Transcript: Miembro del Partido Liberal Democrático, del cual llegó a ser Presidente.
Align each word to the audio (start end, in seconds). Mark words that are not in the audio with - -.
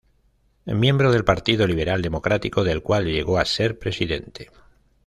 Miembro 0.65 1.11
del 1.11 1.23
Partido 1.23 1.67
Liberal 1.67 2.01
Democrático, 2.01 2.63
del 2.63 2.81
cual 2.81 3.05
llegó 3.05 3.37
a 3.37 3.45
ser 3.45 3.77
Presidente. 3.77 4.49